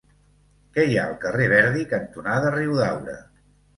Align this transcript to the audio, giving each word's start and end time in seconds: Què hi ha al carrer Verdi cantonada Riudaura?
Què 0.77 0.85
hi 0.87 0.95
ha 1.01 1.03
al 1.09 1.13
carrer 1.27 1.47
Verdi 1.53 1.85
cantonada 1.93 2.53
Riudaura? 2.59 3.19